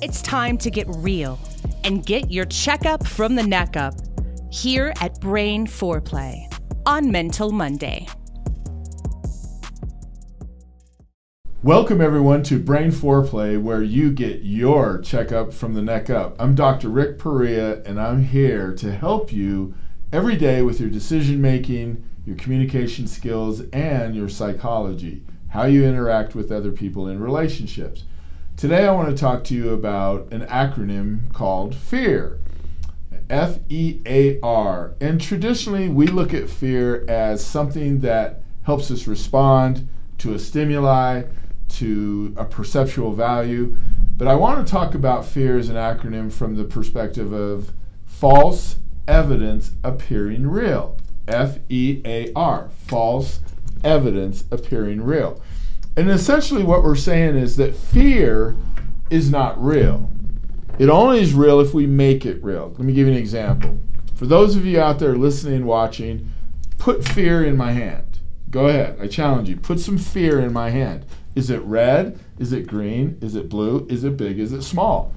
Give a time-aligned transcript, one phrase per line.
[0.00, 1.40] It's time to get real
[1.82, 3.94] and get your checkup from the neck up
[4.52, 6.44] here at Brain Foreplay
[6.86, 8.06] on Mental Monday.
[11.64, 16.36] Welcome, everyone, to Brain Foreplay, where you get your checkup from the neck up.
[16.38, 16.88] I'm Dr.
[16.88, 19.74] Rick Perea, and I'm here to help you
[20.12, 26.36] every day with your decision making, your communication skills, and your psychology, how you interact
[26.36, 28.04] with other people in relationships.
[28.58, 32.40] Today, I want to talk to you about an acronym called FEAR.
[33.30, 34.94] F E A R.
[35.00, 39.86] And traditionally, we look at fear as something that helps us respond
[40.18, 41.22] to a stimuli
[41.68, 43.76] to a perceptual value.
[44.16, 47.72] But I want to talk about fear as an acronym from the perspective of
[48.06, 50.98] false evidence appearing real.
[51.28, 53.38] F E A R, false
[53.84, 55.40] evidence appearing real.
[55.98, 58.54] And essentially, what we're saying is that fear
[59.10, 60.08] is not real.
[60.78, 62.68] It only is real if we make it real.
[62.68, 63.80] Let me give you an example.
[64.14, 66.30] For those of you out there listening, watching,
[66.78, 68.20] put fear in my hand.
[68.48, 68.96] Go ahead.
[69.00, 69.56] I challenge you.
[69.56, 71.04] Put some fear in my hand.
[71.34, 72.20] Is it red?
[72.38, 73.18] Is it green?
[73.20, 73.84] Is it blue?
[73.90, 74.38] Is it big?
[74.38, 75.12] Is it small?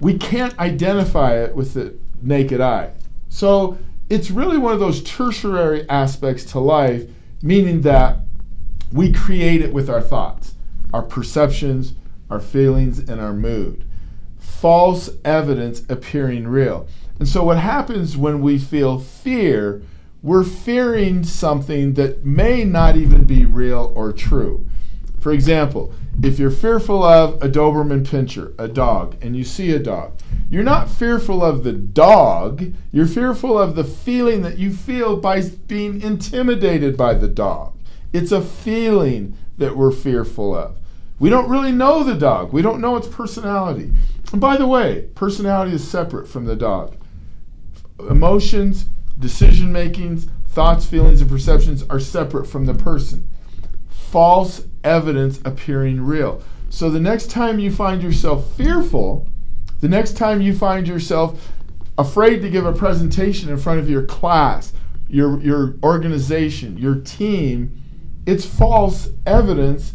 [0.00, 2.92] We can't identify it with the naked eye.
[3.28, 3.76] So
[4.08, 7.04] it's really one of those tertiary aspects to life,
[7.42, 8.20] meaning that
[8.92, 10.54] we create it with our thoughts,
[10.92, 11.94] our perceptions,
[12.30, 13.84] our feelings, and our mood.
[14.38, 16.86] False evidence appearing real.
[17.18, 19.82] And so what happens when we feel fear,
[20.22, 24.66] we're fearing something that may not even be real or true.
[25.18, 29.78] For example, if you're fearful of a Doberman Pinscher, a dog, and you see a
[29.78, 35.16] dog, you're not fearful of the dog, you're fearful of the feeling that you feel
[35.16, 37.77] by being intimidated by the dog.
[38.12, 40.76] It's a feeling that we're fearful of.
[41.18, 43.92] We don't really know the dog, we don't know its personality.
[44.32, 46.96] And by the way, personality is separate from the dog.
[47.98, 48.86] Emotions,
[49.18, 53.28] decision makings, thoughts, feelings, and perceptions are separate from the person
[54.10, 56.42] false evidence appearing real.
[56.70, 59.28] So the next time you find yourself fearful,
[59.80, 61.52] the next time you find yourself
[61.98, 64.72] afraid to give a presentation in front of your class,
[65.08, 67.82] your, your organization, your team,
[68.26, 69.94] it's false evidence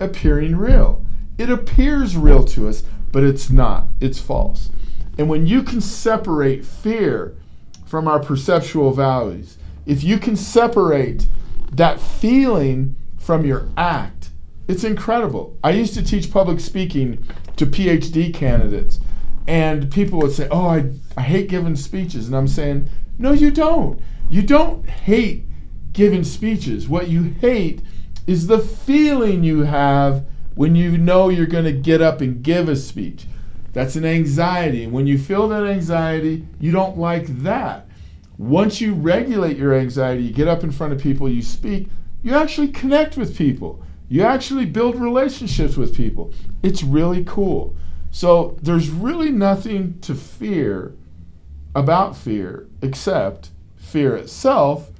[0.00, 1.04] appearing real.
[1.38, 3.88] It appears real to us, but it's not.
[4.00, 4.70] It's false.
[5.18, 7.36] And when you can separate fear
[7.84, 11.26] from our perceptual values, if you can separate
[11.72, 14.30] that feeling from your act.
[14.68, 15.58] It's incredible.
[15.64, 17.24] I used to teach public speaking
[17.56, 19.00] to PhD candidates,
[19.46, 22.26] and people would say, Oh, I, I hate giving speeches.
[22.26, 24.00] And I'm saying, No, you don't.
[24.28, 25.46] You don't hate
[25.94, 26.88] giving speeches.
[26.88, 27.80] What you hate
[28.26, 32.68] is the feeling you have when you know you're going to get up and give
[32.68, 33.26] a speech.
[33.72, 34.84] That's an anxiety.
[34.84, 37.88] And when you feel that anxiety, you don't like that.
[38.38, 41.88] Once you regulate your anxiety, you get up in front of people, you speak,
[42.22, 43.82] you actually connect with people.
[44.08, 46.32] You actually build relationships with people.
[46.62, 47.74] It's really cool.
[48.10, 50.94] So there's really nothing to fear
[51.74, 54.90] about fear except fear itself.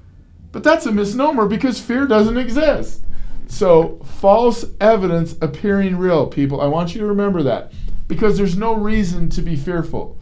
[0.54, 3.04] But that's a misnomer because fear doesn't exist.
[3.48, 6.60] So, false evidence appearing real, people.
[6.60, 7.72] I want you to remember that
[8.06, 10.16] because there's no reason to be fearful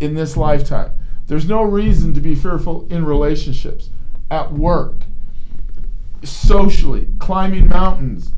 [0.00, 0.92] in this lifetime.
[1.26, 3.90] There's no reason to be fearful in relationships,
[4.30, 5.02] at work,
[6.22, 8.32] socially, climbing mountains.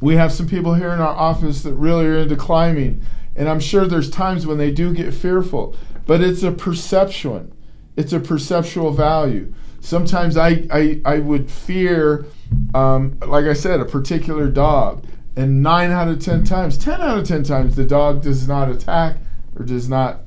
[0.00, 3.02] We have some people here in our office that really are into climbing,
[3.34, 5.74] and I'm sure there's times when they do get fearful,
[6.06, 7.52] but it's a perception.
[7.96, 9.52] It's a perceptual value.
[9.80, 12.26] Sometimes I, I, I would fear,
[12.74, 15.04] um, like I said, a particular dog,
[15.36, 18.68] and nine out of ten times, ten out of ten times, the dog does not
[18.68, 19.18] attack
[19.56, 20.22] or does not,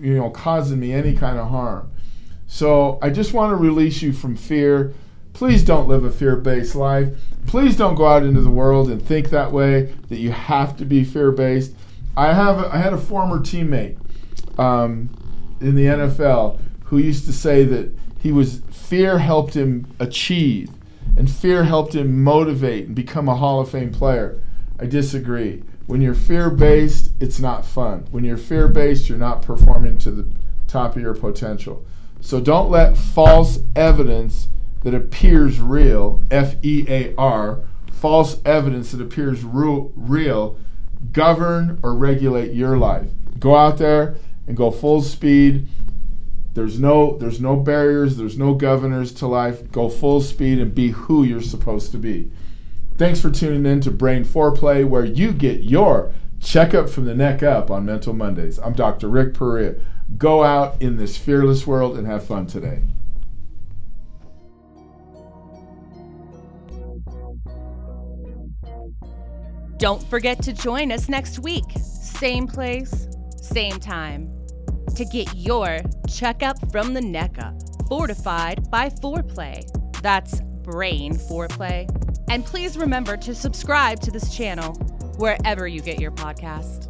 [0.00, 1.90] you know, causing me any kind of harm.
[2.46, 4.92] So I just want to release you from fear.
[5.32, 7.08] Please don't live a fear based life.
[7.46, 10.84] Please don't go out into the world and think that way, that you have to
[10.84, 11.74] be fear based.
[12.16, 13.96] I, have I had a former teammate
[14.58, 15.08] um,
[15.60, 17.90] in the NFL who used to say that
[18.22, 20.70] he was fear helped him achieve
[21.16, 24.40] and fear helped him motivate and become a Hall of Fame player.
[24.78, 25.64] I disagree.
[25.86, 28.06] When you're fear based, it's not fun.
[28.12, 30.26] When you're fear based, you're not performing to the
[30.68, 31.84] top of your potential.
[32.20, 34.48] So don't let false evidence
[34.84, 40.56] that appears real, F E A R, false evidence that appears real,
[41.10, 43.10] govern or regulate your life.
[43.40, 44.14] Go out there
[44.46, 45.66] and go full speed.
[46.54, 49.70] There's no there's no barriers, there's no governors to life.
[49.72, 52.30] Go full speed and be who you're supposed to be.
[52.98, 57.42] Thanks for tuning in to Brain Foreplay where you get your Checkup from the neck
[57.42, 58.58] up on Mental Mondays.
[58.58, 59.08] I'm Dr.
[59.08, 59.76] Rick Perea.
[60.18, 62.82] Go out in this fearless world and have fun today.
[69.78, 73.08] Don't forget to join us next week, same place,
[73.40, 74.32] same time,
[74.94, 75.80] to get your
[76.12, 77.54] checkup from the neck up,
[77.88, 79.66] fortified by foreplay.
[80.02, 81.88] That's brain foreplay.
[82.30, 84.74] And please remember to subscribe to this channel
[85.18, 86.88] wherever you get your podcast.